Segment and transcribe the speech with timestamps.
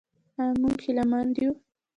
[0.39, 1.51] آیا موږ هیله مند یو؟